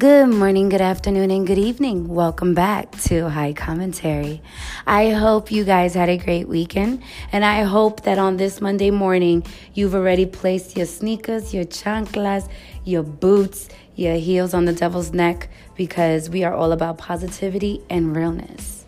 Good 0.00 0.30
morning, 0.30 0.70
good 0.70 0.80
afternoon, 0.80 1.30
and 1.30 1.46
good 1.46 1.58
evening. 1.58 2.08
Welcome 2.08 2.54
back 2.54 2.90
to 3.02 3.28
High 3.28 3.52
Commentary. 3.52 4.40
I 4.86 5.10
hope 5.10 5.52
you 5.52 5.62
guys 5.62 5.92
had 5.92 6.08
a 6.08 6.16
great 6.16 6.48
weekend, 6.48 7.02
and 7.32 7.44
I 7.44 7.64
hope 7.64 8.04
that 8.04 8.16
on 8.16 8.38
this 8.38 8.62
Monday 8.62 8.90
morning 8.90 9.44
you've 9.74 9.94
already 9.94 10.24
placed 10.24 10.74
your 10.74 10.86
sneakers, 10.86 11.52
your 11.52 11.66
chanclas, 11.66 12.48
your 12.82 13.02
boots, 13.02 13.68
your 13.94 14.14
heels 14.14 14.54
on 14.54 14.64
the 14.64 14.72
devil's 14.72 15.12
neck 15.12 15.50
because 15.76 16.30
we 16.30 16.44
are 16.44 16.54
all 16.54 16.72
about 16.72 16.96
positivity 16.96 17.82
and 17.90 18.16
realness. 18.16 18.86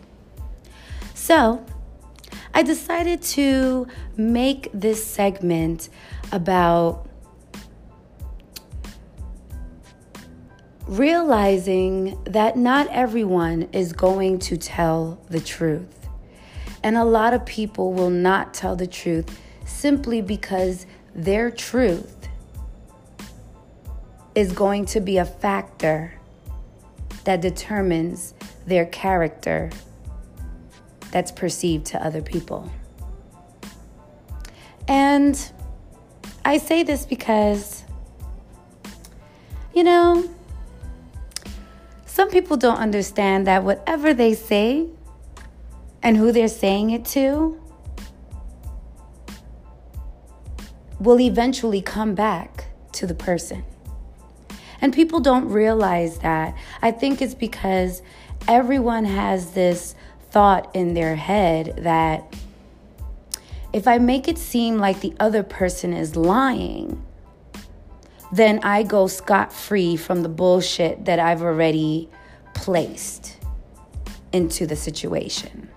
So, 1.13 1.63
I 2.55 2.63
decided 2.63 3.21
to 3.37 3.85
make 4.17 4.67
this 4.73 5.05
segment 5.05 5.89
about 6.31 7.07
realizing 10.87 12.21
that 12.25 12.57
not 12.57 12.87
everyone 12.87 13.69
is 13.71 13.93
going 13.93 14.39
to 14.39 14.57
tell 14.57 15.19
the 15.29 15.39
truth. 15.39 16.09
And 16.83 16.97
a 16.97 17.05
lot 17.05 17.33
of 17.33 17.45
people 17.45 17.93
will 17.93 18.09
not 18.09 18.53
tell 18.53 18.75
the 18.75 18.87
truth 18.87 19.39
simply 19.65 20.21
because 20.21 20.85
their 21.15 21.49
truth 21.49 22.27
is 24.35 24.51
going 24.51 24.85
to 24.87 24.99
be 24.99 25.17
a 25.17 25.25
factor 25.25 26.13
that 27.23 27.39
determines 27.39 28.33
their 28.65 28.85
character 28.85 29.69
that's 31.11 31.31
perceived 31.31 31.85
to 31.85 32.03
other 32.03 32.21
people. 32.21 32.69
And 34.87 35.39
I 36.43 36.57
say 36.57 36.83
this 36.83 37.05
because, 37.05 37.83
you 39.73 39.83
know, 39.83 40.29
some 42.13 42.29
people 42.29 42.57
don't 42.57 42.77
understand 42.77 43.47
that 43.47 43.63
whatever 43.63 44.13
they 44.13 44.35
say 44.35 44.85
and 46.03 46.15
who 46.15 46.31
they're 46.31 46.47
saying 46.47 46.91
it 46.91 47.03
to 47.03 47.59
will 50.99 51.19
eventually 51.19 51.81
come 51.81 52.13
back 52.13 52.65
to 52.91 53.07
the 53.07 53.15
person. 53.15 53.63
And 54.79 54.93
people 54.93 55.21
don't 55.21 55.49
realize 55.49 56.19
that. 56.19 56.55
I 56.83 56.91
think 56.91 57.19
it's 57.19 57.33
because 57.33 58.03
everyone 58.47 59.05
has 59.05 59.53
this 59.53 59.95
thought 60.29 60.69
in 60.75 60.93
their 60.93 61.15
head 61.15 61.73
that 61.79 62.31
if 63.73 63.87
I 63.87 63.97
make 63.97 64.27
it 64.27 64.37
seem 64.37 64.77
like 64.77 65.01
the 65.01 65.15
other 65.19 65.41
person 65.41 65.93
is 65.93 66.15
lying, 66.15 67.03
then 68.33 68.59
I 68.63 68.81
go 68.81 69.05
scot 69.05 69.53
free 69.53 69.95
from 69.95 70.23
the 70.23 70.29
bullshit 70.29 71.05
that 71.05 71.19
I've 71.19 71.43
already 71.43 72.09
placed 72.55 73.37
into 74.31 74.65
the 74.65 74.75
situation. 74.75 75.69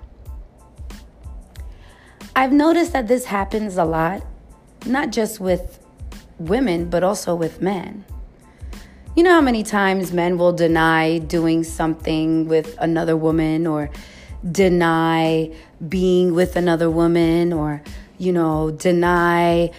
I've 2.34 2.52
noticed 2.52 2.94
that 2.94 3.08
this 3.08 3.26
happens 3.26 3.76
a 3.76 3.84
lot, 3.84 4.24
not 4.86 5.12
just 5.12 5.38
with 5.38 5.78
women, 6.38 6.88
but 6.88 7.04
also 7.04 7.34
with 7.34 7.60
men. 7.60 8.06
You 9.14 9.22
know 9.22 9.32
how 9.32 9.42
many 9.42 9.62
times 9.62 10.10
men 10.12 10.38
will 10.38 10.52
deny 10.52 11.18
doing 11.18 11.62
something 11.62 12.48
with 12.48 12.74
another 12.80 13.18
woman 13.18 13.66
or 13.66 13.90
deny 14.50 15.54
being 15.86 16.32
with 16.32 16.56
another 16.56 16.88
woman 16.88 17.52
or, 17.52 17.82
you 18.16 18.32
know, 18.32 18.70
deny 18.70 19.70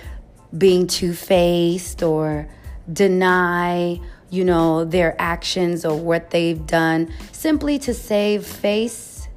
being 0.55 0.85
two 0.85 1.13
faced 1.13 2.03
or 2.03 2.47
deny, 2.91 3.99
you 4.29 4.43
know, 4.43 4.85
their 4.85 5.15
actions 5.19 5.85
or 5.85 5.97
what 5.99 6.31
they've 6.31 6.65
done 6.65 7.11
simply 7.31 7.79
to 7.79 7.93
save 7.93 8.45
face 8.45 9.27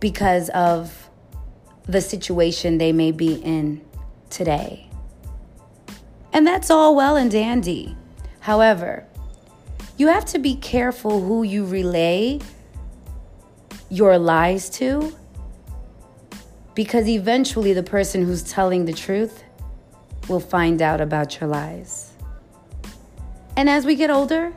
because 0.00 0.48
of 0.50 1.08
the 1.84 2.00
situation 2.00 2.78
they 2.78 2.92
may 2.92 3.12
be 3.12 3.34
in 3.34 3.80
today. 4.30 4.88
And 6.32 6.46
that's 6.46 6.70
all 6.70 6.94
well 6.96 7.16
and 7.16 7.30
dandy. 7.30 7.96
However, 8.40 9.06
you 9.96 10.08
have 10.08 10.24
to 10.26 10.38
be 10.38 10.56
careful 10.56 11.20
who 11.20 11.42
you 11.42 11.64
relay 11.64 12.40
your 13.90 14.18
lies 14.18 14.70
to 14.70 15.14
because 16.74 17.06
eventually 17.08 17.74
the 17.74 17.82
person 17.82 18.24
who's 18.24 18.42
telling 18.42 18.86
the 18.86 18.92
truth 18.92 19.44
will 20.28 20.40
find 20.40 20.80
out 20.80 21.00
about 21.00 21.40
your 21.40 21.48
lies. 21.48 22.11
And 23.56 23.68
as 23.68 23.84
we 23.84 23.94
get 23.94 24.10
older, 24.10 24.52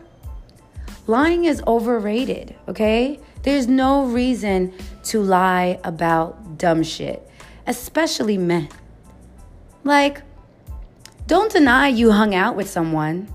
lying 1.08 1.46
is 1.46 1.62
overrated, 1.68 2.56
okay? 2.68 3.20
There's 3.44 3.68
no 3.68 4.06
reason 4.06 4.74
to 5.06 5.22
lie 5.22 5.80
about 5.84 6.58
dumb 6.58 6.84
shit, 6.84 7.30
especially 7.68 8.38
men. 8.38 8.70
Like, 9.84 10.22
don't 11.28 11.52
deny 11.52 11.90
you 11.90 12.12
hung 12.12 12.34
out 12.34 12.56
with 12.56 12.70
someone. 12.70 13.28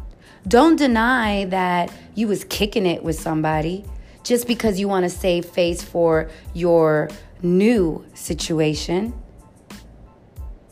Don't 0.49 0.77
deny 0.77 1.45
that 1.47 1.93
you 2.15 2.27
was 2.27 2.45
kicking 2.45 2.87
it 2.87 3.05
with 3.05 3.19
somebody 3.19 3.85
just 4.25 4.47
because 4.47 4.81
you 4.81 4.89
want 4.89 5.05
to 5.05 5.11
save 5.11 5.45
face 5.45 5.83
for 5.83 6.31
your 6.55 7.09
new 7.43 8.05
situation. 8.15 9.13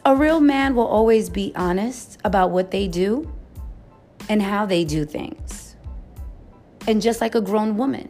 A 0.05 0.17
real 0.17 0.41
man 0.41 0.75
will 0.75 0.87
always 0.87 1.29
be 1.29 1.53
honest 1.55 2.19
about 2.25 2.51
what 2.51 2.71
they 2.71 2.89
do 2.89 3.31
and 4.29 4.43
how 4.43 4.67
they 4.67 4.85
do 4.85 5.05
things. 5.05 5.77
And 6.87 7.03
just 7.03 7.21
like 7.21 7.35
a 7.35 7.41
grown 7.41 7.77
woman, 7.77 8.09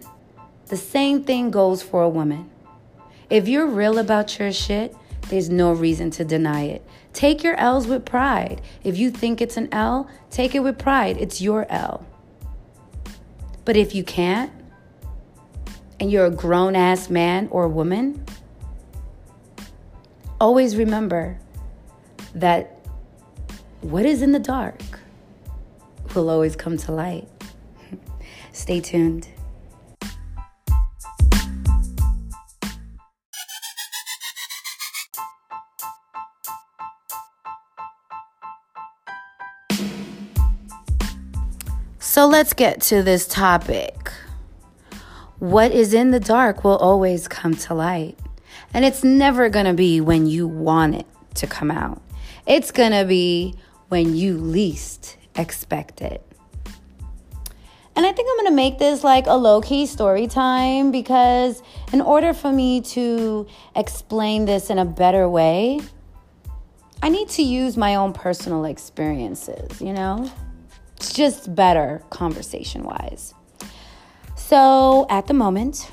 the 0.66 0.76
same 0.76 1.24
thing 1.24 1.50
goes 1.50 1.82
for 1.82 2.02
a 2.02 2.08
woman. 2.08 2.50
If 3.30 3.48
you're 3.48 3.66
real 3.66 3.98
about 3.98 4.38
your 4.38 4.52
shit, 4.52 4.94
there's 5.28 5.50
no 5.50 5.72
reason 5.72 6.10
to 6.12 6.24
deny 6.24 6.64
it. 6.64 6.86
Take 7.12 7.42
your 7.42 7.56
L's 7.56 7.86
with 7.86 8.04
pride. 8.04 8.60
If 8.84 8.96
you 8.96 9.10
think 9.10 9.40
it's 9.40 9.56
an 9.56 9.68
L, 9.72 10.08
take 10.30 10.54
it 10.54 10.60
with 10.60 10.78
pride. 10.78 11.16
It's 11.18 11.40
your 11.40 11.66
L. 11.70 12.06
But 13.64 13.76
if 13.76 13.94
you 13.94 14.04
can't, 14.04 14.52
and 16.00 16.10
you're 16.10 16.26
a 16.26 16.30
grown 16.30 16.76
ass 16.76 17.10
man 17.10 17.48
or 17.50 17.68
woman, 17.68 18.24
always 20.40 20.76
remember 20.76 21.38
that 22.34 22.86
what 23.80 24.06
is 24.06 24.22
in 24.22 24.32
the 24.32 24.38
dark 24.38 24.80
will 26.18 26.30
always 26.30 26.56
come 26.56 26.76
to 26.76 26.92
light. 26.92 27.28
Stay 28.52 28.80
tuned. 28.80 29.28
So 42.00 42.26
let's 42.26 42.52
get 42.52 42.80
to 42.82 43.04
this 43.04 43.28
topic. 43.28 44.10
What 45.38 45.70
is 45.70 45.94
in 45.94 46.10
the 46.10 46.18
dark 46.18 46.64
will 46.64 46.76
always 46.78 47.28
come 47.28 47.54
to 47.54 47.74
light. 47.74 48.18
And 48.74 48.84
it's 48.84 49.04
never 49.04 49.48
going 49.48 49.66
to 49.66 49.74
be 49.74 50.00
when 50.00 50.26
you 50.26 50.48
want 50.48 50.96
it 50.96 51.06
to 51.36 51.46
come 51.46 51.70
out. 51.70 52.02
It's 52.44 52.72
going 52.72 52.90
to 52.90 53.04
be 53.04 53.54
when 53.88 54.16
you 54.16 54.36
least 54.36 55.17
expect 55.38 56.02
it. 56.02 56.22
And 57.96 58.06
I 58.06 58.12
think 58.12 58.28
I'm 58.30 58.46
to 58.46 58.54
make 58.54 58.78
this 58.78 59.02
like 59.02 59.26
a 59.26 59.34
low 59.34 59.60
key 59.60 59.86
story 59.86 60.28
time 60.28 60.92
because, 60.92 61.62
in 61.92 62.00
order 62.00 62.32
for 62.32 62.52
me 62.52 62.80
to 62.82 63.46
explain 63.74 64.44
this 64.44 64.70
in 64.70 64.78
a 64.78 64.84
better 64.84 65.28
way, 65.28 65.80
I 67.02 67.08
need 67.08 67.28
to 67.30 67.42
use 67.42 67.76
my 67.76 67.96
own 67.96 68.12
personal 68.12 68.64
experiences, 68.64 69.80
you 69.80 69.92
know? 69.92 70.30
It's 70.96 71.12
just 71.12 71.54
better 71.54 72.02
conversation 72.10 72.84
wise. 72.84 73.34
So, 74.36 75.06
at 75.10 75.26
the 75.26 75.34
moment, 75.34 75.90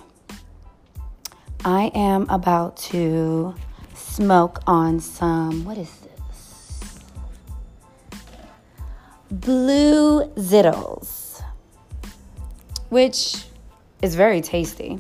I 1.64 1.92
am 1.96 2.30
about 2.30 2.78
to 2.92 3.56
smoke 3.96 4.62
on 4.68 5.00
some, 5.00 5.66
what 5.66 5.78
is 5.78 6.05
blue 9.42 10.26
Zittles, 10.36 11.44
which 12.90 13.46
is 14.02 14.16
very 14.16 14.42
tasty. 14.42 15.00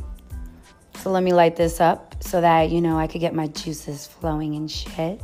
So 0.98 1.12
let 1.12 1.24
me 1.24 1.34
light 1.34 1.56
this 1.56 1.80
up 1.80 2.16
so 2.22 2.42
that, 2.42 2.70
you 2.70 2.82
know, 2.82 2.98
I 2.98 3.08
could 3.08 3.22
get 3.22 3.34
my 3.34 3.48
juices 3.48 4.08
flowing 4.08 4.56
and 4.56 4.70
shit. 4.70 5.22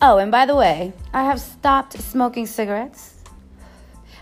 Oh, 0.00 0.18
and 0.18 0.32
by 0.32 0.46
the 0.46 0.56
way, 0.56 0.92
I 1.12 1.24
have 1.24 1.40
stopped 1.40 1.92
smoking 1.94 2.46
cigarettes. 2.46 3.14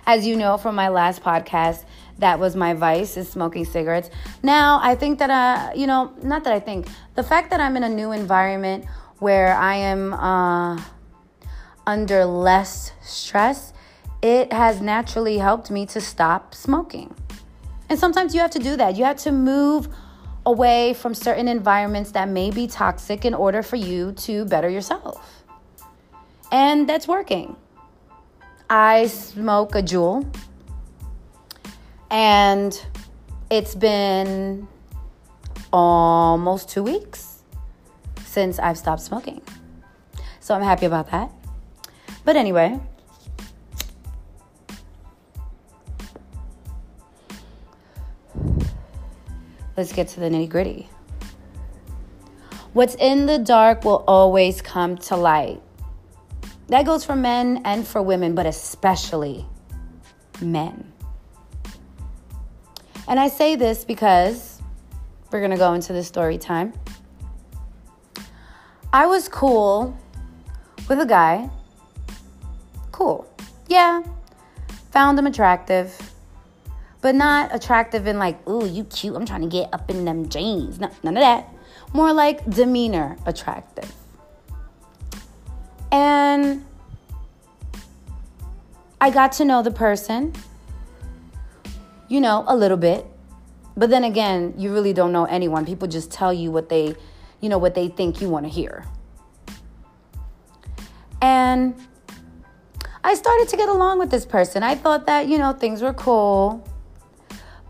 As 0.06 0.26
you 0.26 0.36
know 0.36 0.58
from 0.58 0.74
my 0.74 0.88
last 0.88 1.22
podcast, 1.22 1.84
that 2.18 2.38
was 2.38 2.54
my 2.54 2.74
vice 2.74 3.16
is 3.16 3.28
smoking 3.28 3.64
cigarettes. 3.64 4.10
Now, 4.42 4.78
I 4.82 4.94
think 4.94 5.18
that, 5.20 5.30
uh, 5.30 5.72
you 5.74 5.86
know, 5.86 6.12
not 6.22 6.44
that 6.44 6.52
I 6.52 6.60
think, 6.60 6.86
the 7.14 7.22
fact 7.22 7.50
that 7.50 7.60
I'm 7.60 7.76
in 7.78 7.82
a 7.82 7.88
new 7.88 8.12
environment 8.12 8.84
where 9.20 9.54
I 9.54 9.76
am 9.76 10.14
uh, 10.14 10.82
under 11.86 12.24
less 12.24 12.92
stress, 13.02 13.72
it 14.22 14.52
has 14.52 14.80
naturally 14.80 15.38
helped 15.38 15.70
me 15.70 15.86
to 15.86 16.00
stop 16.00 16.54
smoking. 16.54 17.14
And 17.88 17.98
sometimes 17.98 18.34
you 18.34 18.40
have 18.40 18.50
to 18.52 18.58
do 18.58 18.76
that. 18.76 18.96
You 18.96 19.04
have 19.04 19.18
to 19.18 19.32
move 19.32 19.88
away 20.46 20.94
from 20.94 21.14
certain 21.14 21.48
environments 21.48 22.12
that 22.12 22.28
may 22.28 22.50
be 22.50 22.66
toxic 22.66 23.24
in 23.24 23.34
order 23.34 23.62
for 23.62 23.76
you 23.76 24.12
to 24.12 24.44
better 24.46 24.68
yourself. 24.68 25.44
And 26.50 26.88
that's 26.88 27.06
working. 27.06 27.56
I 28.68 29.06
smoke 29.08 29.74
a 29.74 29.82
Juul, 29.82 30.24
and 32.10 32.80
it's 33.50 33.74
been 33.74 34.68
almost 35.72 36.68
two 36.68 36.84
weeks 36.84 37.39
since 38.30 38.60
I've 38.60 38.78
stopped 38.78 39.02
smoking. 39.02 39.42
So 40.38 40.54
I'm 40.54 40.62
happy 40.62 40.86
about 40.86 41.10
that. 41.10 41.32
But 42.24 42.36
anyway, 42.36 42.78
let's 49.76 49.92
get 49.92 50.06
to 50.08 50.20
the 50.20 50.28
nitty 50.28 50.48
gritty. 50.48 50.88
What's 52.72 52.94
in 52.94 53.26
the 53.26 53.38
dark 53.38 53.84
will 53.84 54.04
always 54.06 54.62
come 54.62 54.96
to 54.98 55.16
light. 55.16 55.60
That 56.68 56.86
goes 56.86 57.04
for 57.04 57.16
men 57.16 57.62
and 57.64 57.84
for 57.84 58.00
women, 58.00 58.36
but 58.36 58.46
especially 58.46 59.44
men. 60.40 60.92
And 63.08 63.18
I 63.18 63.26
say 63.26 63.56
this 63.56 63.84
because 63.84 64.62
we're 65.32 65.40
going 65.40 65.50
to 65.50 65.56
go 65.56 65.74
into 65.74 65.92
the 65.92 66.04
story 66.04 66.38
time. 66.38 66.72
I 68.92 69.06
was 69.06 69.28
cool 69.28 69.96
with 70.88 71.00
a 71.00 71.06
guy. 71.06 71.48
Cool. 72.90 73.26
Yeah. 73.68 74.02
Found 74.90 75.18
him 75.18 75.26
attractive. 75.26 75.96
But 77.00 77.14
not 77.14 77.54
attractive 77.54 78.06
in 78.06 78.18
like, 78.18 78.46
ooh, 78.48 78.66
you 78.66 78.84
cute. 78.84 79.14
I'm 79.14 79.24
trying 79.24 79.42
to 79.42 79.48
get 79.48 79.72
up 79.72 79.88
in 79.90 80.04
them 80.04 80.28
jeans. 80.28 80.80
No, 80.80 80.90
none 81.02 81.16
of 81.16 81.22
that. 81.22 81.48
More 81.92 82.12
like 82.12 82.48
demeanor 82.50 83.16
attractive. 83.26 83.92
And 85.92 86.64
I 89.00 89.10
got 89.10 89.32
to 89.32 89.44
know 89.44 89.62
the 89.62 89.70
person, 89.70 90.34
you 92.08 92.20
know, 92.20 92.44
a 92.46 92.54
little 92.54 92.76
bit. 92.76 93.06
But 93.76 93.88
then 93.88 94.04
again, 94.04 94.54
you 94.58 94.72
really 94.72 94.92
don't 94.92 95.12
know 95.12 95.24
anyone. 95.24 95.64
People 95.64 95.88
just 95.88 96.10
tell 96.10 96.32
you 96.32 96.50
what 96.50 96.68
they, 96.68 96.96
you 97.40 97.48
know, 97.48 97.58
what 97.58 97.74
they 97.74 97.88
think 97.88 98.20
you 98.20 98.28
want 98.28 98.46
to 98.46 98.50
hear. 98.50 98.84
And 101.22 101.74
I 103.02 103.14
started 103.14 103.48
to 103.48 103.56
get 103.56 103.68
along 103.68 103.98
with 103.98 104.10
this 104.10 104.26
person. 104.26 104.62
I 104.62 104.74
thought 104.74 105.06
that, 105.06 105.28
you 105.28 105.38
know, 105.38 105.52
things 105.52 105.82
were 105.82 105.94
cool. 105.94 106.66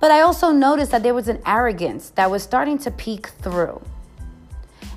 But 0.01 0.11
I 0.11 0.23
also 0.23 0.51
noticed 0.51 0.91
that 0.93 1.03
there 1.03 1.15
was 1.15 1.29
an 1.29 1.41
arrogance 1.47 2.11
that 2.11 2.31
was 2.31 2.43
starting 2.43 2.79
to 2.79 2.91
peek 2.91 3.29
through. 3.29 3.83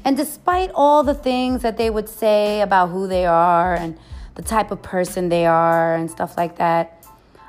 And 0.06 0.18
despite 0.18 0.72
all 0.74 1.04
the 1.04 1.14
things 1.14 1.62
that 1.62 1.78
they 1.78 1.90
would 1.90 2.10
say 2.10 2.62
about 2.62 2.88
who 2.90 3.08
they 3.08 3.25
are 3.25 3.75
and 3.75 3.98
the 4.36 4.42
type 4.42 4.72
of 4.72 4.81
person 4.81 5.30
they 5.30 5.46
are 5.46 5.96
and 5.96 6.10
stuff 6.10 6.38
like 6.38 6.58
that, 6.58 7.06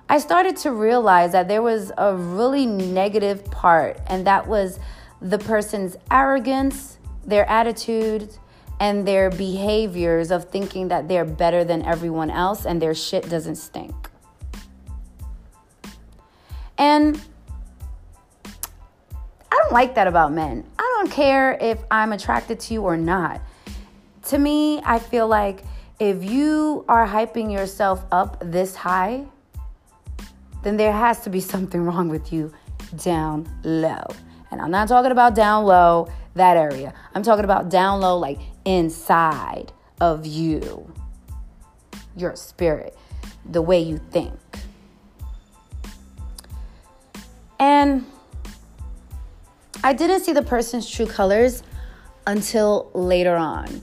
I 0.09 0.19
started 0.19 0.57
to 0.59 0.71
realize 0.71 1.33
that 1.33 1.49
there 1.49 1.63
was 1.63 1.91
a 1.97 2.15
really 2.15 2.67
negative 2.67 3.45
part, 3.47 3.99
and 4.07 4.27
that 4.27 4.47
was 4.47 4.79
the 5.23 5.39
person's 5.39 5.97
arrogance, 6.11 6.99
their 7.27 7.49
attitudes 7.49 8.39
and 8.81 9.07
their 9.07 9.31
behaviors 9.31 10.31
of 10.31 10.51
thinking 10.51 10.89
that 10.89 11.09
they're 11.09 11.25
better 11.25 11.65
than 11.65 11.83
everyone 11.85 12.31
else 12.31 12.67
and 12.67 12.83
their 12.83 12.95
shit 12.95 13.29
doesn't 13.29 13.57
stink. 13.57 13.95
And 16.77 17.21
I 18.45 19.57
don't 19.63 19.73
like 19.73 19.95
that 19.95 20.07
about 20.07 20.33
men. 20.33 20.67
I 20.79 20.97
don't 20.99 21.11
care 21.11 21.57
if 21.61 21.79
I'm 21.91 22.13
attracted 22.13 22.61
to 22.61 22.75
you 22.75 22.83
or 22.83 22.97
not. 22.97 23.41
To 24.25 24.39
me, 24.39 24.81
I 24.85 24.99
feel 24.99 25.29
like 25.29 25.65
if 26.01 26.25
you 26.25 26.85
are 26.89 27.07
hyping 27.07 27.53
yourself 27.53 28.05
up 28.11 28.39
this 28.41 28.75
high, 28.75 29.25
then 30.63 30.77
there 30.77 30.93
has 30.93 31.21
to 31.21 31.31
be 31.31 31.41
something 31.41 31.83
wrong 31.83 32.09
with 32.09 32.33
you 32.33 32.53
down 32.97 33.49
low. 33.63 34.05
And 34.51 34.61
I'm 34.61 34.71
not 34.71 34.89
talking 34.89 35.13
about 35.13 35.35
down 35.35 35.65
low, 35.65 36.09
that 36.35 36.57
area. 36.57 36.93
I'm 37.15 37.23
talking 37.23 37.45
about 37.45 37.71
down 37.71 38.01
low, 38.01 38.19
like 38.19 38.41
inside 38.65 39.73
of 40.01 40.27
you, 40.27 40.93
your 42.17 42.37
spirit, 42.37 42.97
the 43.49 43.63
way 43.63 43.81
you 43.81 43.99
think. 44.11 44.39
And 47.59 48.05
I 49.83 49.93
didn't 49.93 50.21
see 50.21 50.33
the 50.33 50.43
person's 50.43 50.91
true 50.91 51.07
colors 51.07 51.63
until 52.27 52.91
later 52.95 53.37
on 53.37 53.83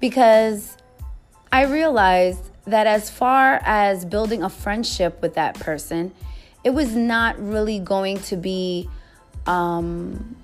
because 0.00 0.76
I 1.52 1.64
realized 1.64 2.50
that 2.66 2.86
as 2.86 3.10
far 3.10 3.60
as 3.64 4.04
building 4.04 4.42
a 4.42 4.48
friendship 4.48 5.20
with 5.20 5.34
that 5.34 5.58
person, 5.58 6.12
it 6.64 6.70
was 6.70 6.94
not 6.94 7.38
really 7.38 7.78
going 7.78 8.18
to 8.18 8.36
be 8.36 8.88
um, 9.46 10.36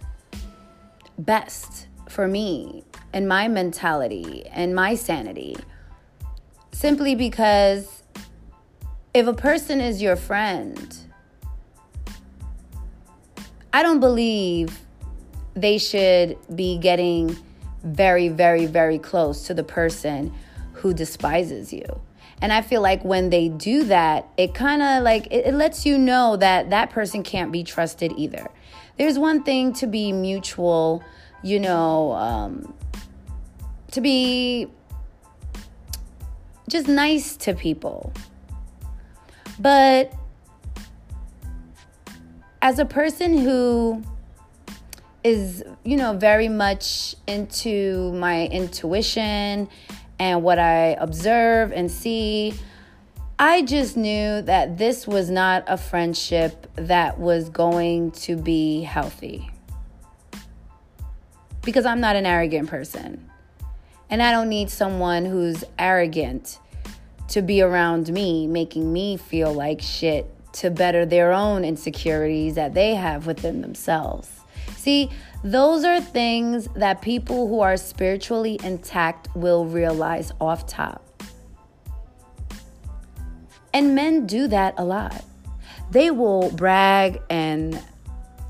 best 1.19 1.87
for 2.09 2.29
me 2.29 2.85
and 3.13 3.29
my 3.29 3.49
mentality 3.49 4.45
and 4.47 4.75
my 4.75 4.95
sanity. 4.95 5.57
Simply 6.73 7.15
because 7.15 8.03
if 9.15 9.27
a 9.27 9.33
person 9.33 9.81
is 9.81 10.03
your 10.03 10.17
friend, 10.17 10.97
I 13.73 13.83
don't 13.83 14.01
believe 14.01 14.79
they 15.55 15.79
should 15.79 16.37
be 16.55 16.79
getting 16.79 17.37
very, 17.83 18.29
very, 18.29 18.67
very 18.67 18.99
close 18.99 19.47
to 19.47 19.55
the 19.55 19.63
person 19.65 20.33
who 20.75 20.93
despises 20.93 21.73
you. 21.73 22.01
And 22.43 22.53
I 22.53 22.61
feel 22.61 22.83
like 22.83 23.03
when 23.05 23.31
they 23.31 23.49
do 23.49 23.85
that, 23.85 24.29
it 24.37 24.55
kind 24.55 24.83
of 24.83 25.03
like 25.03 25.27
it, 25.31 25.47
it, 25.47 25.55
lets 25.55 25.87
you 25.87 25.97
know 25.97 26.37
that 26.37 26.71
that 26.71 26.91
person 26.91 27.23
can't 27.23 27.51
be 27.51 27.65
trusted 27.65 28.13
either. 28.17 28.51
There's 28.99 29.19
one 29.19 29.43
thing 29.43 29.73
to 29.75 29.87
be 29.87 30.13
mutual, 30.13 31.03
you 31.43 31.61
know, 31.61 32.13
um, 32.13 32.75
to 33.91 34.01
be 34.01 34.69
just 36.69 36.89
nice 36.89 37.37
to 37.39 37.55
people. 37.55 38.13
But 39.59 40.13
as 42.63 42.79
a 42.79 42.85
person 42.85 43.39
who 43.39 44.03
is, 45.23 45.63
you 45.85 45.97
know, 45.97 46.15
very 46.15 46.49
much 46.49 47.17
into 47.27 48.13
my 48.13 48.47
intuition 48.47 49.69
and 50.19 50.43
what 50.43 50.59
I 50.59 50.97
observe 50.99 51.73
and 51.73 51.91
see, 51.91 52.55
I 53.39 53.61
just 53.61 53.99
knew 53.99 54.41
that 54.43 54.79
this 54.79 55.07
was 55.07 55.29
not 55.29 55.65
a 55.67 55.77
friendship 55.77 56.69
that 56.77 57.19
was 57.19 57.51
going 57.51 58.13
to 58.13 58.35
be 58.35 58.81
healthy. 58.81 59.51
Because 61.63 61.85
I'm 61.85 62.01
not 62.01 62.17
an 62.17 62.25
arrogant 62.25 62.71
person. 62.71 63.31
And 64.09 64.23
I 64.23 64.31
don't 64.31 64.49
need 64.49 64.71
someone 64.71 65.27
who's 65.27 65.65
arrogant 65.79 66.61
to 67.29 67.43
be 67.43 67.61
around 67.61 68.11
me, 68.11 68.47
making 68.47 68.91
me 68.91 69.19
feel 69.19 69.53
like 69.53 69.83
shit 69.83 70.33
to 70.55 70.71
better 70.71 71.05
their 71.05 71.33
own 71.33 71.63
insecurities 71.63 72.55
that 72.55 72.73
they 72.73 72.95
have 72.95 73.27
within 73.27 73.61
themselves. 73.61 74.31
See, 74.77 75.11
those 75.45 75.85
are 75.85 76.01
things 76.01 76.69
that 76.69 77.03
people 77.03 77.49
who 77.49 77.61
are 77.61 77.77
spiritually 77.77 78.59
intact 78.65 79.29
will 79.37 79.67
realize 79.67 80.33
off 80.41 80.67
top. 80.67 81.06
And 83.73 83.95
men 83.95 84.27
do 84.27 84.49
that 84.49 84.75
a 84.79 84.85
lot. 84.85 85.25
They 85.91 86.11
will 86.11 86.51
brag 86.51 87.21
and 87.31 87.81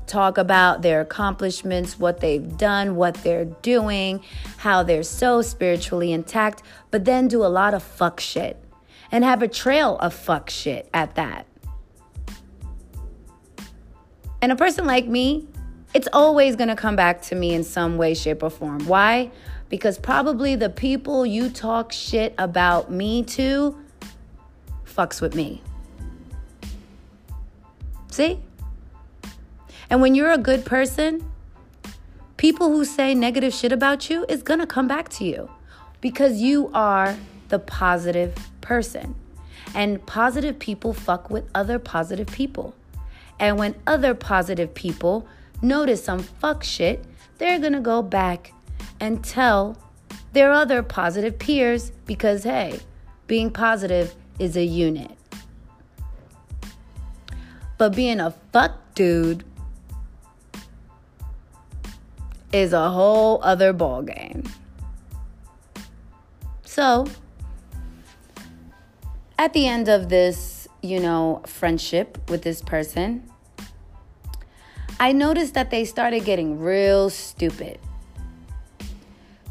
talk 0.07 0.37
about 0.37 0.81
their 0.81 1.01
accomplishments, 1.01 1.99
what 1.99 2.21
they've 2.21 2.57
done, 2.57 2.95
what 2.95 3.15
they're 3.15 3.45
doing, 3.45 4.23
how 4.57 4.83
they're 4.83 5.03
so 5.03 5.41
spiritually 5.41 6.11
intact, 6.11 6.63
but 6.91 7.05
then 7.05 7.27
do 7.27 7.43
a 7.43 7.47
lot 7.47 7.73
of 7.73 7.83
fuck 7.83 8.19
shit 8.19 8.57
and 9.11 9.23
have 9.23 9.41
a 9.41 9.47
trail 9.47 9.97
of 9.97 10.13
fuck 10.13 10.49
shit 10.49 10.89
at 10.93 11.15
that. 11.15 11.45
And 14.41 14.51
a 14.51 14.55
person 14.55 14.85
like 14.85 15.07
me, 15.07 15.47
it's 15.93 16.07
always 16.13 16.55
to 16.55 16.75
come 16.75 16.95
back 16.95 17.21
to 17.23 17.35
me 17.35 17.53
in 17.53 17.63
some 17.63 17.97
way, 17.97 18.13
shape, 18.13 18.43
or 18.43 18.49
form. 18.49 18.85
Why? 18.85 19.31
Because 19.69 19.97
probably 19.97 20.55
the 20.55 20.69
people 20.69 21.25
you 21.25 21.49
talk 21.49 21.91
shit 21.91 22.33
about 22.37 22.91
me 22.91 23.23
to 23.23 23.77
fucks 24.97 25.21
with 25.21 25.35
me. 25.35 25.61
See? 28.09 28.39
And 29.89 30.01
when 30.01 30.15
you're 30.15 30.31
a 30.31 30.37
good 30.37 30.65
person, 30.65 31.29
people 32.37 32.71
who 32.71 32.83
say 32.83 33.13
negative 33.13 33.53
shit 33.53 33.71
about 33.71 34.09
you 34.09 34.25
is 34.27 34.43
to 34.43 34.65
come 34.65 34.87
back 34.87 35.09
to 35.09 35.23
you 35.23 35.49
because 36.01 36.41
you 36.41 36.69
are 36.73 37.15
the 37.49 37.59
positive 37.59 38.35
person. 38.61 39.15
And 39.73 40.03
positive 40.05 40.57
people 40.57 40.93
fuck 40.93 41.29
with 41.29 41.49
other 41.53 41.79
positive 41.79 42.27
people. 42.27 42.73
And 43.39 43.57
when 43.57 43.75
other 43.85 44.15
positive 44.15 44.73
people 44.73 45.27
notice 45.61 46.03
some 46.03 46.19
fuck 46.19 46.63
shit, 46.63 47.05
they're 47.37 47.59
gonna 47.59 47.81
go 47.81 48.01
back 48.01 48.53
and 48.99 49.23
tell 49.23 49.77
their 50.33 50.51
other 50.51 50.81
positive 50.81 51.37
peers 51.37 51.91
because, 52.05 52.43
hey, 52.43 52.79
being 53.27 53.51
positive 53.51 54.15
is 54.39 54.55
a 54.55 54.63
unit. 54.63 55.11
But 57.77 57.95
being 57.95 58.19
a 58.19 58.31
fuck 58.51 58.95
dude 58.95 59.43
is 62.51 62.73
a 62.73 62.89
whole 62.89 63.39
other 63.43 63.73
ballgame. 63.73 64.49
So, 66.63 67.07
at 69.37 69.53
the 69.53 69.67
end 69.67 69.87
of 69.87 70.09
this, 70.09 70.67
you 70.81 70.99
know, 70.99 71.41
friendship 71.45 72.17
with 72.29 72.43
this 72.43 72.61
person, 72.61 73.29
I 74.99 75.11
noticed 75.11 75.53
that 75.53 75.69
they 75.69 75.85
started 75.85 76.25
getting 76.25 76.59
real 76.59 77.09
stupid. 77.09 77.79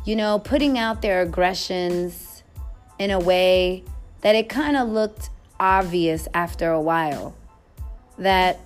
You 0.05 0.17
know, 0.17 0.39
putting 0.39 0.79
out 0.79 1.03
their 1.03 1.23
aggressions 1.23 2.43
in 2.99 3.11
a 3.11 3.19
way 3.19 3.85
that 4.27 4.35
it 4.35 4.49
kind 4.49 4.77
of 4.77 4.89
looked 4.89 5.31
obvious 5.61 6.27
after 6.35 6.73
a 6.73 6.81
while 6.81 7.33
that 8.19 8.59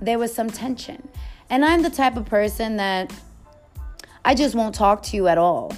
there 0.00 0.16
was 0.16 0.32
some 0.32 0.48
tension. 0.48 1.08
And 1.50 1.64
I'm 1.64 1.82
the 1.82 1.90
type 1.90 2.16
of 2.16 2.24
person 2.26 2.76
that 2.76 3.12
I 4.24 4.36
just 4.36 4.54
won't 4.54 4.76
talk 4.76 5.02
to 5.02 5.16
you 5.16 5.26
at 5.26 5.38
all. 5.38 5.74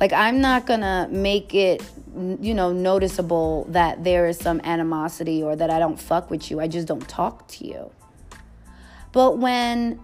Like, 0.00 0.12
I'm 0.12 0.40
not 0.40 0.66
gonna 0.66 1.06
make 1.12 1.54
it, 1.54 1.80
you 2.40 2.52
know, 2.52 2.72
noticeable 2.72 3.66
that 3.68 4.02
there 4.02 4.26
is 4.26 4.36
some 4.36 4.60
animosity 4.64 5.44
or 5.44 5.54
that 5.54 5.70
I 5.70 5.78
don't 5.78 6.00
fuck 6.00 6.28
with 6.28 6.50
you. 6.50 6.58
I 6.58 6.66
just 6.66 6.88
don't 6.88 7.08
talk 7.08 7.46
to 7.50 7.64
you. 7.64 7.92
But 9.12 9.38
when 9.38 10.00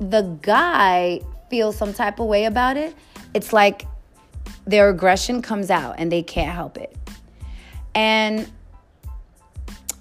the 0.00 0.36
guy 0.42 1.20
feels 1.48 1.76
some 1.76 1.94
type 1.94 2.18
of 2.18 2.26
way 2.26 2.46
about 2.46 2.76
it, 2.76 2.92
it's 3.34 3.52
like 3.52 3.86
their 4.66 4.88
aggression 4.88 5.42
comes 5.42 5.70
out 5.70 5.96
and 5.98 6.10
they 6.10 6.22
can't 6.22 6.52
help 6.52 6.78
it. 6.78 6.96
And 7.94 8.50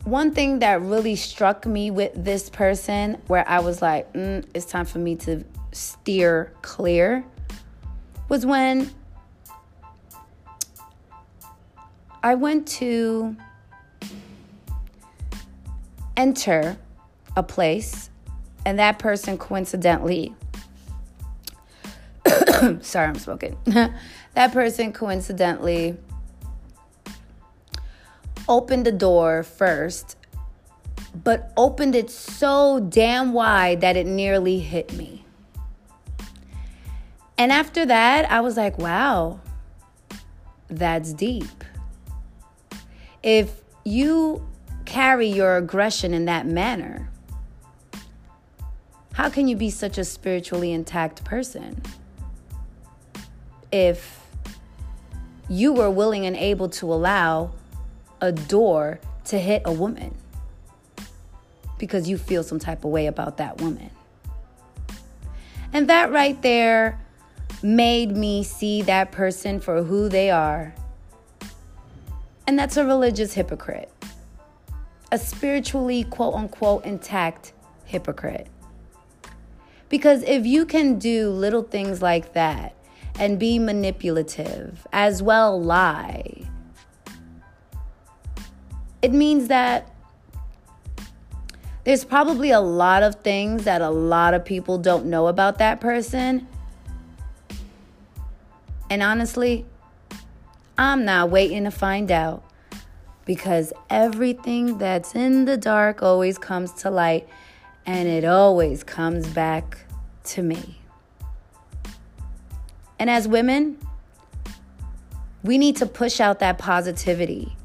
one 0.03 0.33
thing 0.33 0.59
that 0.59 0.81
really 0.81 1.15
struck 1.15 1.65
me 1.65 1.91
with 1.91 2.11
this 2.15 2.49
person, 2.49 3.17
where 3.27 3.47
I 3.47 3.59
was 3.59 3.81
like, 3.81 4.11
mm, 4.13 4.45
it's 4.53 4.65
time 4.65 4.85
for 4.85 4.99
me 4.99 5.15
to 5.17 5.43
steer 5.71 6.53
clear, 6.61 7.23
was 8.29 8.45
when 8.45 8.89
I 12.23 12.35
went 12.35 12.67
to 12.67 13.35
enter 16.17 16.77
a 17.35 17.43
place, 17.43 18.09
and 18.65 18.79
that 18.79 18.99
person 18.99 19.37
coincidentally, 19.37 20.35
sorry, 22.81 23.07
I'm 23.07 23.15
smoking. 23.15 23.57
that 23.65 24.53
person 24.53 24.93
coincidentally 24.93 25.97
opened 28.47 28.85
the 28.85 28.91
door 28.91 29.43
first, 29.43 30.17
but 31.23 31.51
opened 31.57 31.95
it 31.95 32.09
so 32.09 32.79
damn 32.79 33.33
wide 33.33 33.81
that 33.81 33.95
it 33.95 34.05
nearly 34.05 34.59
hit 34.59 34.93
me. 34.93 35.25
And 37.37 37.51
after 37.51 37.85
that, 37.85 38.29
I 38.31 38.41
was 38.41 38.55
like, 38.55 38.77
wow, 38.77 39.39
that's 40.67 41.13
deep. 41.13 41.63
If 43.23 43.61
you 43.83 44.47
carry 44.85 45.27
your 45.27 45.57
aggression 45.57 46.13
in 46.13 46.25
that 46.25 46.45
manner, 46.45 47.09
how 49.13 49.29
can 49.29 49.47
you 49.47 49.55
be 49.55 49.69
such 49.69 49.97
a 49.97 50.03
spiritually 50.03 50.71
intact 50.71 51.23
person? 51.23 51.81
If 53.71 54.21
you 55.49 55.73
were 55.73 55.89
willing 55.89 56.25
and 56.25 56.35
able 56.35 56.69
to 56.69 56.91
allow 56.93 57.51
a 58.21 58.31
door 58.31 58.99
to 59.25 59.37
hit 59.37 59.63
a 59.65 59.71
woman 59.71 60.15
because 61.77 62.07
you 62.07 62.17
feel 62.17 62.43
some 62.43 62.59
type 62.59 62.85
of 62.85 62.91
way 62.91 63.07
about 63.07 63.37
that 63.37 63.59
woman. 63.59 63.89
And 65.73 65.89
that 65.89 66.11
right 66.11 66.41
there 66.41 66.99
made 67.63 68.15
me 68.15 68.43
see 68.43 68.81
that 68.83 69.11
person 69.11 69.59
for 69.59 69.83
who 69.83 70.07
they 70.07 70.29
are. 70.29 70.73
And 72.47 72.57
that's 72.57 72.77
a 72.77 72.85
religious 72.85 73.33
hypocrite, 73.33 73.91
a 75.11 75.17
spiritually 75.17 76.03
quote 76.03 76.35
unquote 76.35 76.85
intact 76.85 77.53
hypocrite. 77.85 78.47
Because 79.89 80.23
if 80.23 80.45
you 80.45 80.65
can 80.65 80.99
do 80.99 81.29
little 81.29 81.63
things 81.63 82.01
like 82.01 82.33
that 82.33 82.75
and 83.19 83.39
be 83.39 83.59
manipulative, 83.59 84.87
as 84.91 85.21
well 85.21 85.61
lie, 85.61 86.47
it 89.01 89.11
means 89.11 89.47
that 89.47 89.91
there's 91.83 92.05
probably 92.05 92.51
a 92.51 92.59
lot 92.59 93.01
of 93.01 93.15
things 93.15 93.63
that 93.63 93.81
a 93.81 93.89
lot 93.89 94.33
of 94.33 94.45
people 94.45 94.77
don't 94.77 95.05
know 95.05 95.27
about 95.27 95.57
that 95.57 95.79
person. 95.81 96.47
And 98.89 99.01
honestly, 99.01 99.65
I'm 100.77 101.05
not 101.05 101.31
waiting 101.31 101.63
to 101.63 101.71
find 101.71 102.11
out 102.11 102.43
because 103.25 103.73
everything 103.89 104.77
that's 104.77 105.15
in 105.15 105.45
the 105.45 105.57
dark 105.57 106.03
always 106.03 106.37
comes 106.37 106.71
to 106.73 106.91
light 106.91 107.27
and 107.85 108.07
it 108.07 108.25
always 108.25 108.83
comes 108.83 109.27
back 109.27 109.85
to 110.25 110.43
me. 110.43 110.80
And 113.01 113.09
as 113.09 113.27
women, 113.27 113.79
we 115.41 115.57
need 115.57 115.75
to 115.77 115.87
push 115.87 116.19
out 116.19 116.37
that 116.37 116.59
positivity 116.59 117.55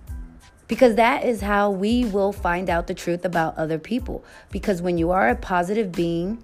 because 0.67 0.95
that 0.95 1.27
is 1.27 1.43
how 1.43 1.71
we 1.71 2.07
will 2.07 2.33
find 2.33 2.71
out 2.71 2.87
the 2.87 2.95
truth 2.95 3.23
about 3.27 3.55
other 3.59 3.79
people. 3.79 4.25
Because 4.51 4.81
when 4.81 4.97
you 4.97 5.11
are 5.11 5.29
a 5.29 5.37
positive 5.37 5.93
being, 5.93 6.43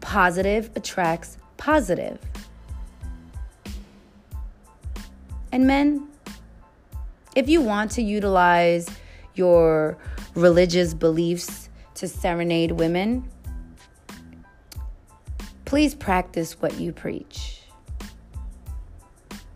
positive 0.00 0.68
attracts 0.74 1.38
positive. 1.58 2.18
And 5.52 5.68
men, 5.68 6.08
if 7.36 7.48
you 7.48 7.60
want 7.60 7.92
to 7.92 8.02
utilize 8.02 8.90
your 9.36 9.96
religious 10.34 10.92
beliefs 10.92 11.68
to 11.94 12.08
serenade 12.08 12.72
women, 12.72 13.30
please 15.66 15.94
practice 15.94 16.60
what 16.60 16.80
you 16.80 16.92
preach. 16.92 17.55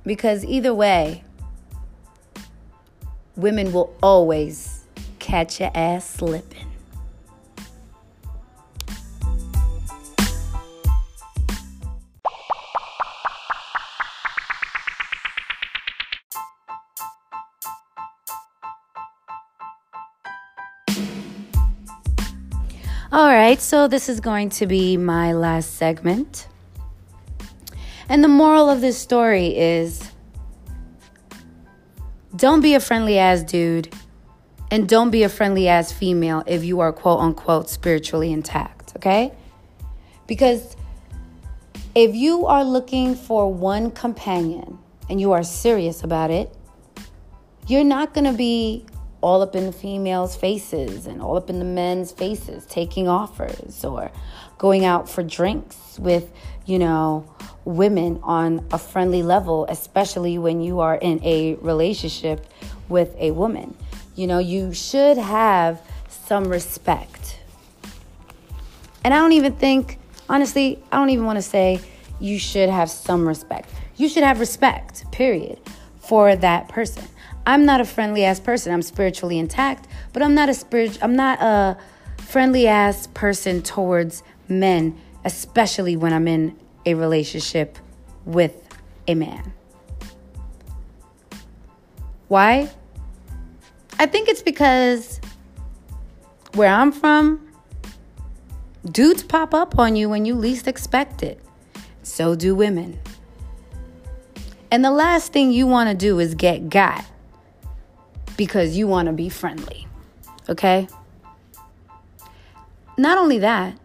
Because 0.04 0.44
either 0.44 0.74
way, 0.74 1.24
women 3.36 3.72
will 3.72 3.94
always 4.02 4.84
catch 5.18 5.60
your 5.60 5.70
ass 5.74 6.08
slipping. 6.08 6.66
All 23.12 23.26
right, 23.26 23.60
so 23.60 23.88
this 23.88 24.08
is 24.08 24.20
going 24.20 24.50
to 24.50 24.66
be 24.66 24.96
my 24.96 25.32
last 25.32 25.74
segment. 25.74 26.46
And 28.10 28.24
the 28.24 28.28
moral 28.28 28.68
of 28.68 28.80
this 28.80 28.98
story 28.98 29.56
is 29.56 30.02
don't 32.34 32.60
be 32.60 32.74
a 32.74 32.80
friendly 32.80 33.18
ass 33.18 33.44
dude 33.44 33.94
and 34.68 34.88
don't 34.88 35.12
be 35.12 35.22
a 35.22 35.28
friendly 35.28 35.68
ass 35.68 35.92
female 35.92 36.42
if 36.44 36.64
you 36.64 36.80
are 36.80 36.92
quote 36.92 37.20
unquote 37.20 37.70
spiritually 37.70 38.32
intact, 38.32 38.94
okay? 38.96 39.32
Because 40.26 40.76
if 41.94 42.16
you 42.16 42.46
are 42.46 42.64
looking 42.64 43.14
for 43.14 43.52
one 43.52 43.92
companion 43.92 44.80
and 45.08 45.20
you 45.20 45.30
are 45.30 45.44
serious 45.44 46.02
about 46.02 46.32
it, 46.32 46.52
you're 47.68 47.84
not 47.84 48.12
gonna 48.12 48.32
be 48.32 48.86
all 49.20 49.40
up 49.40 49.54
in 49.54 49.66
the 49.66 49.72
females' 49.72 50.34
faces 50.34 51.06
and 51.06 51.22
all 51.22 51.36
up 51.36 51.48
in 51.48 51.60
the 51.60 51.64
men's 51.64 52.10
faces 52.10 52.66
taking 52.66 53.06
offers 53.06 53.84
or 53.84 54.10
going 54.58 54.84
out 54.84 55.08
for 55.08 55.22
drinks 55.22 55.96
with, 55.98 56.28
you 56.66 56.78
know, 56.78 57.24
women 57.64 58.20
on 58.22 58.66
a 58.72 58.78
friendly 58.78 59.22
level, 59.22 59.66
especially 59.68 60.38
when 60.38 60.60
you 60.60 60.80
are 60.80 60.96
in 60.96 61.22
a 61.24 61.54
relationship 61.56 62.46
with 62.88 63.14
a 63.18 63.30
woman. 63.30 63.76
You 64.14 64.26
know, 64.26 64.38
you 64.38 64.72
should 64.72 65.18
have 65.18 65.80
some 66.08 66.48
respect. 66.48 67.40
And 69.04 69.14
I 69.14 69.18
don't 69.18 69.32
even 69.32 69.54
think, 69.54 69.98
honestly, 70.28 70.82
I 70.92 70.98
don't 70.98 71.10
even 71.10 71.24
want 71.24 71.38
to 71.38 71.42
say 71.42 71.80
you 72.20 72.38
should 72.38 72.68
have 72.68 72.90
some 72.90 73.26
respect. 73.26 73.70
You 73.96 74.08
should 74.08 74.22
have 74.22 74.40
respect, 74.40 75.10
period, 75.10 75.58
for 76.00 76.36
that 76.36 76.68
person. 76.68 77.04
I'm 77.46 77.64
not 77.64 77.80
a 77.80 77.84
friendly 77.84 78.24
ass 78.24 78.40
person. 78.40 78.72
I'm 78.72 78.82
spiritually 78.82 79.38
intact, 79.38 79.86
but 80.12 80.22
I'm 80.22 80.34
not 80.34 80.48
a 80.48 80.54
spirit 80.54 80.98
I'm 81.02 81.16
not 81.16 81.40
a 81.40 81.78
friendly 82.18 82.68
ass 82.68 83.06
person 83.08 83.62
towards 83.62 84.22
men, 84.48 85.00
especially 85.24 85.96
when 85.96 86.12
I'm 86.12 86.28
in 86.28 86.56
a 86.86 86.94
relationship 86.94 87.78
with 88.24 88.54
a 89.06 89.14
man. 89.14 89.52
Why? 92.28 92.70
I 93.98 94.06
think 94.06 94.28
it's 94.28 94.42
because 94.42 95.20
where 96.54 96.72
I'm 96.72 96.92
from, 96.92 97.46
dudes 98.90 99.22
pop 99.22 99.52
up 99.52 99.78
on 99.78 99.96
you 99.96 100.08
when 100.08 100.24
you 100.24 100.34
least 100.34 100.66
expect 100.66 101.22
it. 101.22 101.40
So 102.02 102.34
do 102.34 102.54
women. 102.54 102.98
And 104.70 104.84
the 104.84 104.90
last 104.90 105.32
thing 105.32 105.50
you 105.50 105.66
want 105.66 105.90
to 105.90 105.94
do 105.96 106.18
is 106.20 106.34
get 106.34 106.70
got 106.70 107.04
because 108.36 108.76
you 108.76 108.86
want 108.86 109.06
to 109.06 109.12
be 109.12 109.28
friendly. 109.28 109.86
Okay? 110.48 110.88
Not 112.96 113.18
only 113.18 113.38
that, 113.38 113.76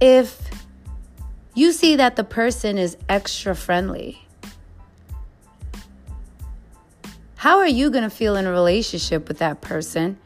if 0.00 0.41
you 1.54 1.72
see 1.72 1.96
that 1.96 2.16
the 2.16 2.24
person 2.24 2.78
is 2.78 2.96
extra 3.08 3.54
friendly, 3.54 4.26
how 7.36 7.58
are 7.58 7.68
you 7.68 7.90
going 7.90 8.04
to 8.04 8.10
feel 8.10 8.36
in 8.36 8.46
a 8.46 8.50
relationship 8.50 9.28
with 9.28 9.38
that 9.38 9.60
person 9.60 10.16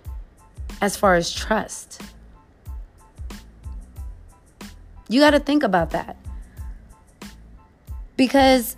as 0.81 0.97
far 0.97 1.15
as 1.15 1.33
trust? 1.33 2.03
You 5.09 5.21
got 5.21 5.31
to 5.31 5.41
think 5.41 5.63
about 5.63 5.91
that. 5.91 6.17
Because 8.17 8.77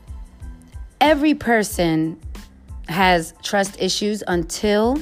every 1.00 1.34
person 1.34 2.20
has 2.88 3.34
trust 3.42 3.76
issues 3.80 4.22
until 4.26 5.00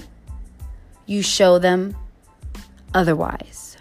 you 1.06 1.22
show 1.22 1.58
them 1.58 1.96
otherwise. 2.94 3.76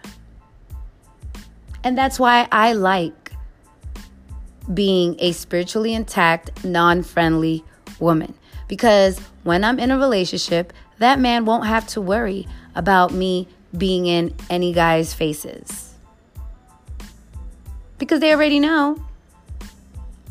And 1.84 1.98
that's 1.98 2.20
why 2.20 2.48
I 2.52 2.74
like 2.74 3.25
being 4.74 5.16
a 5.20 5.32
spiritually 5.32 5.94
intact, 5.94 6.64
non 6.64 7.04
friendly 7.04 7.64
woman. 8.00 8.34
Because 8.68 9.20
when 9.44 9.64
I'm 9.64 9.80
in 9.80 9.92
a 9.92 9.98
relationship, 9.98 10.74
that 10.98 11.20
man 11.20 11.46
won't 11.46 11.68
have 11.68 11.88
to 11.88 12.02
worry 12.02 12.48
about 12.74 13.14
me 13.14 13.48
being 13.78 14.06
in 14.06 14.34
any 14.50 14.74
guy's 14.74 15.14
faces. 15.14 15.94
Because 17.98 18.20
they 18.20 18.34
already 18.34 18.60
know 18.60 19.02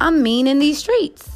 I'm 0.00 0.23
mean 0.23 0.47
in 0.47 0.59
these 0.59 0.79
streets. 0.79 1.31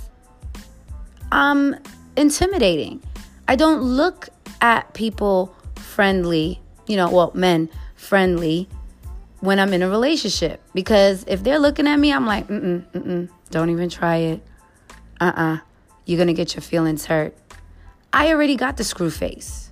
I'm 1.31 1.77
intimidating. 2.17 3.03
I 3.47 3.57
don't 3.57 3.81
look 3.81 4.29
at 4.61 4.93
people 4.95 5.55
friendly, 5.77 6.61
you 6.87 6.97
know, 6.97 7.11
well, 7.11 7.31
men 7.35 7.71
friendly 7.95 8.69
when 9.41 9.59
I'm 9.59 9.73
in 9.73 9.83
a 9.83 9.89
relationship. 9.89 10.61
Because 10.75 11.25
if 11.27 11.43
they're 11.43 11.59
looking 11.59 11.87
at 11.87 11.99
me, 11.99 12.13
I'm 12.13 12.27
like, 12.27 12.49
mm 12.49 12.61
mm, 12.61 12.93
mm 12.93 13.29
don't 13.51 13.71
even 13.71 13.89
try 13.89 14.17
it. 14.17 14.43
Uh 15.21 15.33
uh-uh. 15.35 15.55
uh, 15.55 15.59
you 16.05 16.17
are 16.17 16.19
gonna 16.19 16.35
get 16.35 16.55
your 16.55 16.63
feelings 16.63 17.07
hurt. 17.07 17.37
I 18.13 18.29
already 18.29 18.57
got 18.57 18.77
the 18.77 18.85
screw 18.85 19.11
face. 19.11 19.71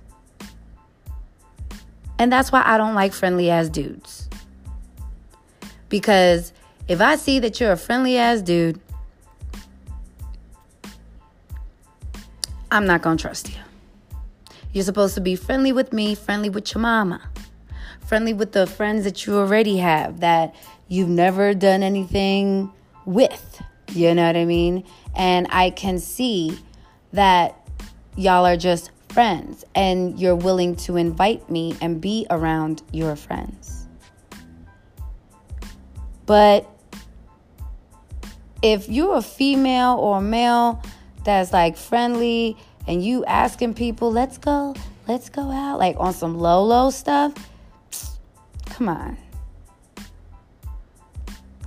And 2.19 2.31
that's 2.31 2.51
why 2.51 2.63
I 2.65 2.77
don't 2.77 2.95
like 2.95 3.13
friendly 3.13 3.49
ass 3.49 3.69
dudes. 3.69 4.29
Because 5.89 6.53
if 6.87 7.01
I 7.01 7.15
see 7.15 7.39
that 7.39 7.59
you're 7.59 7.71
a 7.71 7.77
friendly 7.77 8.17
ass 8.17 8.41
dude, 8.41 8.79
I'm 12.71 12.85
not 12.85 13.01
gonna 13.01 13.17
trust 13.17 13.49
you. 13.49 13.57
You're 14.73 14.83
supposed 14.83 15.15
to 15.15 15.21
be 15.21 15.35
friendly 15.35 15.71
with 15.71 15.93
me, 15.93 16.15
friendly 16.15 16.49
with 16.49 16.73
your 16.73 16.81
mama, 16.81 17.21
friendly 18.07 18.33
with 18.33 18.53
the 18.53 18.65
friends 18.65 19.03
that 19.03 19.25
you 19.25 19.35
already 19.35 19.77
have 19.77 20.21
that 20.21 20.55
you've 20.87 21.09
never 21.09 21.53
done 21.53 21.83
anything 21.83 22.71
with. 23.05 23.61
You 23.91 24.15
know 24.15 24.25
what 24.25 24.37
I 24.37 24.45
mean? 24.45 24.85
And 25.15 25.47
I 25.49 25.71
can 25.71 25.99
see 25.99 26.57
that 27.11 27.67
y'all 28.15 28.45
are 28.45 28.57
just 28.57 28.91
friends 29.09 29.65
and 29.75 30.17
you're 30.19 30.35
willing 30.35 30.75
to 30.75 30.95
invite 30.95 31.49
me 31.49 31.75
and 31.81 31.99
be 31.99 32.25
around 32.29 32.81
your 32.93 33.15
friends. 33.15 33.87
But 36.25 36.69
if 38.61 38.89
you're 38.89 39.17
a 39.17 39.21
female 39.21 39.97
or 39.99 40.19
a 40.19 40.21
male 40.21 40.81
that's 41.23 41.51
like 41.51 41.75
friendly 41.75 42.57
and 42.87 43.03
you 43.03 43.25
asking 43.25 43.73
people, 43.73 44.11
let's 44.11 44.37
go, 44.37 44.75
let's 45.07 45.29
go 45.29 45.51
out, 45.51 45.79
like 45.79 45.95
on 45.99 46.13
some 46.13 46.37
low, 46.37 46.63
low 46.63 46.89
stuff, 46.89 47.33
come 48.77 48.89
on. 48.89 49.17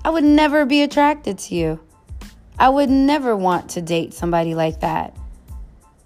I 0.05 0.11
would 0.11 0.23
never 0.23 0.65
be 0.65 0.83
attracted 0.83 1.39
to 1.39 1.55
you. 1.57 1.81
I 2.57 2.69
would 2.69 2.89
never 2.89 3.35
want 3.35 3.71
to 3.71 3.83
date 3.83 4.15
somebody 4.15 4.55
like 4.55 4.81
that. 4.81 5.17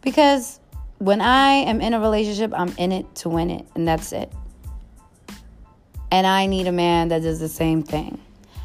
Because 0.00 0.60
when 0.98 1.20
I 1.20 1.50
am 1.50 1.82
in 1.82 1.92
a 1.92 2.00
relationship, 2.00 2.52
I'm 2.56 2.74
in 2.78 2.90
it 2.90 3.14
to 3.16 3.28
win 3.28 3.50
it, 3.50 3.66
and 3.74 3.86
that's 3.86 4.12
it. 4.12 4.32
And 6.10 6.26
I 6.26 6.46
need 6.46 6.66
a 6.66 6.72
man 6.72 7.08
that 7.08 7.20
does 7.20 7.38
the 7.38 7.48
same 7.48 7.82
thing. 7.82 8.18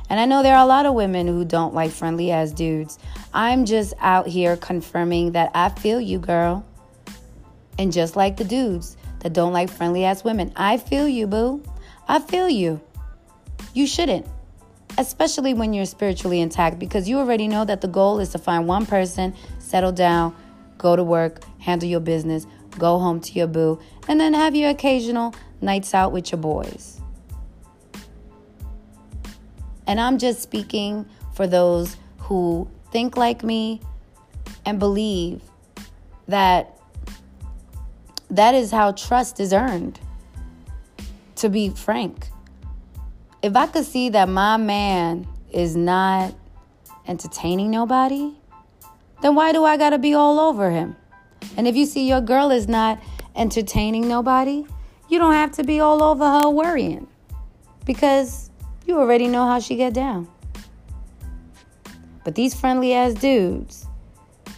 And 0.09 0.17
I 0.19 0.25
know 0.25 0.41
there 0.41 0.55
are 0.55 0.63
a 0.63 0.67
lot 0.67 0.85
of 0.85 0.93
women 0.93 1.27
who 1.27 1.43
don't 1.43 1.73
like 1.73 1.91
friendly 1.91 2.31
ass 2.31 2.51
dudes. 2.51 2.99
I'm 3.33 3.65
just 3.65 3.93
out 3.99 4.27
here 4.27 4.55
confirming 4.55 5.33
that 5.33 5.51
I 5.53 5.69
feel 5.69 5.99
you, 5.99 6.19
girl. 6.19 6.65
And 7.77 7.91
just 7.91 8.15
like 8.15 8.37
the 8.37 8.45
dudes 8.45 8.95
that 9.19 9.33
don't 9.33 9.51
like 9.51 9.69
friendly 9.69 10.05
ass 10.05 10.23
women, 10.23 10.53
I 10.55 10.77
feel 10.77 11.07
you, 11.07 11.27
boo. 11.27 11.61
I 12.09 12.17
feel 12.17 12.49
you. 12.49 12.81
You 13.75 13.85
shouldn't, 13.85 14.25
especially 14.97 15.53
when 15.53 15.73
you're 15.73 15.85
spiritually 15.85 16.41
intact, 16.41 16.79
because 16.79 17.07
you 17.07 17.19
already 17.19 17.47
know 17.47 17.63
that 17.65 17.81
the 17.81 17.87
goal 17.87 18.19
is 18.19 18.29
to 18.29 18.39
find 18.39 18.67
one 18.67 18.87
person, 18.87 19.35
settle 19.59 19.91
down, 19.91 20.35
go 20.79 20.95
to 20.95 21.03
work, 21.03 21.43
handle 21.59 21.87
your 21.87 21.99
business, 21.99 22.47
go 22.79 22.97
home 22.97 23.21
to 23.21 23.33
your 23.33 23.45
boo, 23.45 23.79
and 24.07 24.19
then 24.19 24.33
have 24.33 24.55
your 24.55 24.71
occasional 24.71 25.35
nights 25.61 25.93
out 25.93 26.11
with 26.11 26.31
your 26.31 26.41
boys. 26.41 26.99
And 29.85 30.01
I'm 30.01 30.17
just 30.17 30.41
speaking 30.41 31.05
for 31.35 31.45
those 31.45 31.95
who 32.17 32.67
think 32.91 33.17
like 33.17 33.43
me 33.43 33.81
and 34.65 34.79
believe 34.79 35.43
that 36.27 36.75
that 38.31 38.55
is 38.55 38.71
how 38.71 38.93
trust 38.93 39.39
is 39.39 39.53
earned. 39.53 39.99
To 41.39 41.49
be 41.49 41.69
frank, 41.69 42.31
if 43.41 43.55
I 43.55 43.67
could 43.67 43.85
see 43.85 44.09
that 44.09 44.27
my 44.27 44.57
man 44.57 45.25
is 45.53 45.73
not 45.73 46.35
entertaining 47.07 47.71
nobody, 47.71 48.33
then 49.21 49.35
why 49.35 49.53
do 49.53 49.63
I 49.63 49.77
got 49.77 49.91
to 49.91 49.99
be 49.99 50.13
all 50.13 50.37
over 50.37 50.69
him? 50.69 50.97
And 51.55 51.65
if 51.65 51.77
you 51.77 51.85
see 51.85 52.09
your 52.09 52.19
girl 52.19 52.51
is 52.51 52.67
not 52.67 53.01
entertaining 53.37 54.05
nobody, 54.09 54.65
you 55.07 55.17
don't 55.17 55.33
have 55.33 55.51
to 55.53 55.63
be 55.63 55.79
all 55.79 56.03
over 56.03 56.29
her 56.29 56.49
worrying 56.49 57.07
because 57.85 58.49
you 58.85 58.99
already 58.99 59.27
know 59.27 59.45
how 59.45 59.61
she 59.61 59.77
get 59.77 59.93
down. 59.93 60.27
But 62.25 62.35
these 62.35 62.53
friendly 62.53 62.93
ass 62.93 63.13
dudes 63.13 63.87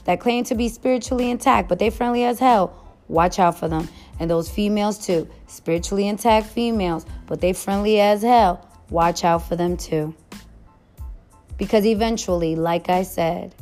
that 0.06 0.20
claim 0.20 0.46
to 0.46 0.56
be 0.56 0.68
spiritually 0.68 1.30
intact, 1.30 1.70
but 1.70 1.78
they 1.78 1.92
friendly 1.92 2.24
as 2.24 2.40
hell, 2.40 2.76
watch 3.08 3.38
out 3.38 3.60
for 3.60 3.68
them. 3.68 3.88
And 4.20 4.32
those 4.32 4.50
females 4.50 5.04
too, 5.04 5.30
spiritually 5.52 6.08
intact 6.08 6.48
females, 6.48 7.06
but 7.28 7.42
they 7.42 7.54
friendly 7.54 8.00
as 8.00 8.22
hell, 8.22 8.68
watch 8.90 9.24
out 9.24 9.48
for 9.48 9.56
them 9.56 9.78
too. 9.78 10.16
Because 11.58 11.86
eventually, 11.86 12.56
like 12.56 12.90
I 12.90 13.04
said, 13.04 13.54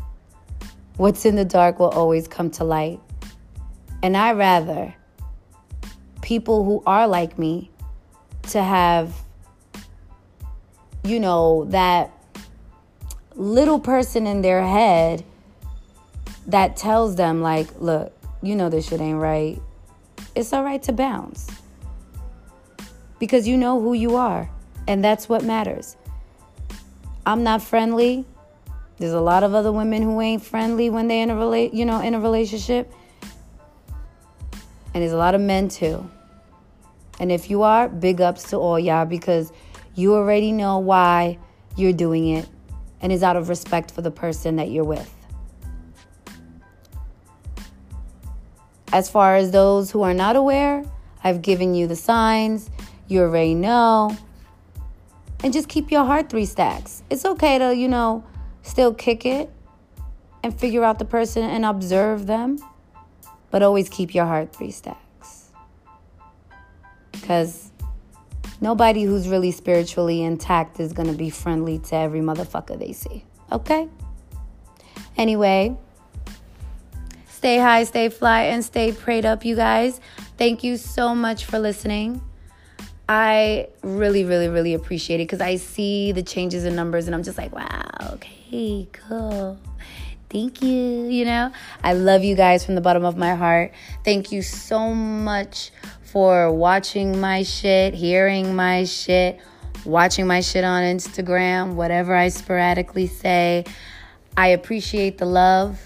what's 0.98 1.26
in 1.26 1.36
the 1.36 1.46
dark 1.46 1.80
will 1.80 1.90
always 1.90 2.28
come 2.28 2.50
to 2.52 2.64
light. 2.64 3.00
And 4.02 4.16
I 4.16 4.32
rather 4.34 4.94
people 6.22 6.64
who 6.64 6.84
are 6.86 7.08
like 7.08 7.38
me 7.38 7.72
to 8.44 8.64
have 8.64 9.14
you 11.04 11.20
know, 11.20 11.66
that 11.66 12.12
little 13.36 13.80
person 13.80 14.28
in 14.28 14.42
their 14.42 14.62
head 14.62 15.24
that 16.48 16.76
tells 16.76 17.16
them, 17.16 17.42
like, 17.42 17.68
look, 17.80 18.14
you 18.42 18.56
know 18.56 18.70
this 18.70 18.90
shit 18.90 19.02
ain't 19.02 19.20
right. 19.20 19.60
It's 20.36 20.54
all 20.54 20.64
right 20.64 20.82
to 20.84 20.94
bounce 20.94 21.50
because 23.20 23.48
you 23.48 23.58
know 23.58 23.80
who 23.82 23.94
you 23.94 24.16
are, 24.16 24.50
and 24.88 25.04
that's 25.04 25.30
what 25.30 25.44
matters. 25.44 25.96
I'm 27.26 27.44
not 27.44 27.62
friendly. 27.62 28.26
There's 28.98 29.14
a 29.14 29.22
lot 29.22 29.44
of 29.44 29.54
other 29.54 29.72
women 29.72 30.02
who 30.02 30.20
ain't 30.20 30.44
friendly 30.44 30.90
when 30.90 31.08
they're 31.08 31.24
in 31.24 31.30
a 31.30 31.36
rela- 31.36 31.74
you 31.74 31.86
know, 31.86 32.02
in 32.02 32.16
a 32.16 32.20
relationship. 32.20 32.92
And 34.94 35.04
there's 35.04 35.14
a 35.14 35.18
lot 35.18 35.36
of 35.36 35.42
men 35.42 35.70
too. 35.70 36.10
And 37.20 37.32
if 37.32 37.50
you 37.50 37.64
are, 37.64 37.88
big 37.88 38.22
ups 38.22 38.50
to 38.50 38.58
all 38.58 38.80
y'all 38.80 39.06
because 39.06 39.52
you 39.96 40.16
already 40.16 40.52
know 40.52 40.80
why 40.80 41.38
you're 41.76 41.94
doing 41.94 42.28
it 42.30 42.48
and 43.02 43.12
is 43.12 43.24
out 43.24 43.36
of 43.36 43.50
respect 43.50 43.92
for 43.92 44.02
the 44.02 44.12
person 44.12 44.56
that 44.56 44.72
you're 44.72 44.84
with. 44.84 45.14
As 48.92 49.10
far 49.10 49.36
as 49.36 49.52
those 49.52 49.92
who 49.92 50.02
are 50.02 50.14
not 50.14 50.36
aware, 50.36 50.84
I've 51.24 51.42
given 51.42 51.76
you 51.76 51.86
the 51.86 51.96
signs. 51.96 52.70
You 53.10 53.24
already 53.24 53.56
know. 53.56 54.16
And 55.44 55.52
just 55.52 55.68
keep 55.68 55.92
your 55.92 56.06
heart 56.06 56.30
three 56.30 56.46
stacks. 56.46 57.02
It's 57.10 57.26
okay 57.26 57.58
to, 57.58 57.76
you 57.76 57.88
know, 57.88 58.24
still 58.62 58.94
kick 58.94 59.26
it 59.26 59.52
and 60.44 60.58
figure 60.58 60.84
out 60.84 61.00
the 61.00 61.06
person 61.06 61.44
and 61.44 61.66
observe 61.66 62.28
them, 62.28 62.60
but 63.50 63.64
always 63.64 63.90
keep 63.90 64.14
your 64.14 64.26
heart 64.26 64.56
three 64.56 64.72
stacks. 64.72 65.50
Because 67.12 67.72
nobody 68.62 69.04
who's 69.04 69.28
really 69.28 69.52
spiritually 69.52 70.24
intact 70.24 70.80
is 70.80 70.94
going 70.94 71.10
to 71.10 71.18
be 71.18 71.30
friendly 71.30 71.80
to 71.80 71.96
every 71.96 72.22
motherfucker 72.22 72.78
they 72.78 72.94
see. 72.94 73.26
Okay? 73.52 73.90
Anyway, 75.18 75.76
stay 77.28 77.58
high, 77.58 77.86
stay 77.86 78.10
fly, 78.10 78.44
and 78.44 78.64
stay 78.64 78.92
prayed 78.92 79.26
up, 79.26 79.44
you 79.44 79.56
guys. 79.56 80.00
Thank 80.38 80.64
you 80.64 80.78
so 80.78 81.16
much 81.16 81.46
for 81.46 81.58
listening. 81.58 82.22
I 83.12 83.70
really, 83.82 84.24
really, 84.24 84.50
really 84.50 84.76
appreciate 84.76 85.20
it 85.20 85.24
because 85.24 85.42
I 85.42 85.56
see 85.56 86.12
the 86.12 86.22
changes 86.22 86.64
in 86.64 86.76
numbers 86.76 87.08
and 87.08 87.16
I'm 87.16 87.24
just 87.24 87.40
like, 87.40 87.52
wow, 87.56 87.90
okay, 88.14 88.88
cool. 88.94 89.58
Thank 90.30 90.62
you. 90.62 91.08
You 91.08 91.26
know, 91.26 91.52
I 91.84 91.94
love 91.94 92.24
you 92.24 92.36
guys 92.36 92.64
from 92.64 92.76
the 92.76 92.82
bottom 92.82 93.04
of 93.04 93.18
my 93.18 93.34
heart. 93.34 93.74
Thank 94.06 94.32
you 94.32 94.44
so 94.44 94.94
much 94.94 95.72
for 96.04 96.52
watching 96.52 97.20
my 97.20 97.42
shit, 97.42 97.96
hearing 97.96 98.56
my 98.56 98.84
shit, 98.84 99.40
watching 99.86 100.28
my 100.28 100.42
shit 100.42 100.64
on 100.64 100.84
Instagram, 100.84 101.74
whatever 101.74 102.14
I 102.16 102.30
sporadically 102.30 103.08
say. 103.08 103.66
I 104.38 104.50
appreciate 104.50 105.18
the 105.18 105.26
love. 105.26 105.82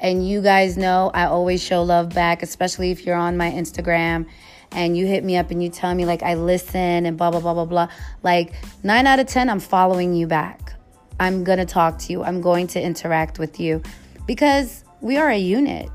And 0.00 0.26
you 0.26 0.40
guys 0.40 0.78
know 0.78 1.10
I 1.12 1.26
always 1.26 1.62
show 1.62 1.82
love 1.82 2.08
back, 2.08 2.42
especially 2.42 2.90
if 2.90 3.04
you're 3.04 3.16
on 3.16 3.36
my 3.36 3.50
Instagram 3.50 4.26
and 4.74 4.96
you 4.96 5.06
hit 5.06 5.24
me 5.24 5.36
up 5.36 5.50
and 5.50 5.62
you 5.62 5.68
tell 5.68 5.94
me, 5.94 6.04
like, 6.04 6.22
I 6.22 6.34
listen 6.34 7.06
and 7.06 7.16
blah, 7.16 7.30
blah, 7.30 7.40
blah, 7.40 7.54
blah, 7.54 7.64
blah. 7.64 7.88
Like, 8.22 8.54
nine 8.82 9.06
out 9.06 9.18
of 9.18 9.26
10, 9.26 9.48
I'm 9.48 9.60
following 9.60 10.14
you 10.14 10.26
back. 10.26 10.74
I'm 11.20 11.44
going 11.44 11.58
to 11.58 11.64
talk 11.64 11.98
to 12.00 12.12
you. 12.12 12.22
I'm 12.22 12.40
going 12.40 12.66
to 12.68 12.80
interact 12.82 13.38
with 13.38 13.60
you 13.60 13.82
because 14.26 14.84
we 15.00 15.16
are 15.16 15.28
a 15.28 15.38
unit, 15.38 15.88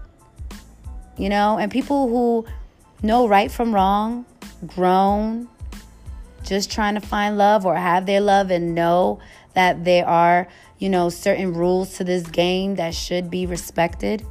you 1.18 1.30
know? 1.30 1.58
And 1.58 1.72
people 1.72 2.08
who 2.08 2.46
know 3.02 3.28
right 3.28 3.52
from 3.52 3.74
wrong, 3.74 4.26
grown, 4.66 5.48
just 6.44 6.72
trying 6.72 6.96
to 6.96 7.02
find 7.02 7.38
love 7.38 7.66
or 7.66 7.76
have 7.76 8.06
their 8.06 8.22
love 8.22 8.52
and 8.52 8.74
know 8.74 9.20
that 9.54 9.84
there 9.84 10.08
are, 10.08 10.48
you 10.78 10.90
know, 10.90 11.10
certain 11.10 11.54
rules 11.54 11.98
to 11.98 12.04
this 12.04 12.26
game 12.28 12.76
that 12.76 12.94
should 12.94 13.30
be 13.30 13.46
respected. 13.46 14.26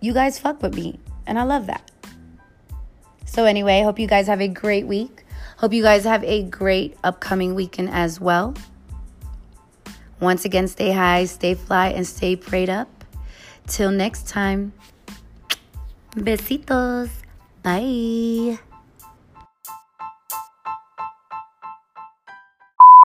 You 0.00 0.12
guys 0.14 0.38
fuck 0.38 0.62
with 0.62 0.74
me, 0.74 1.00
and 1.26 1.38
I 1.38 1.42
love 1.42 1.66
that. 1.66 1.90
So, 3.34 3.46
anyway, 3.46 3.82
hope 3.82 3.98
you 3.98 4.06
guys 4.06 4.28
have 4.28 4.40
a 4.40 4.46
great 4.46 4.86
week. 4.86 5.24
Hope 5.56 5.72
you 5.72 5.82
guys 5.82 6.04
have 6.04 6.22
a 6.22 6.44
great 6.44 6.96
upcoming 7.02 7.56
weekend 7.56 7.90
as 7.90 8.20
well. 8.20 8.54
Once 10.20 10.44
again, 10.44 10.68
stay 10.68 10.92
high, 10.92 11.24
stay 11.24 11.54
fly, 11.54 11.88
and 11.88 12.06
stay 12.06 12.36
prayed 12.36 12.70
up. 12.70 12.88
Till 13.66 13.90
next 13.90 14.28
time, 14.28 14.72
besitos. 16.14 17.10
Bye. 17.64 18.60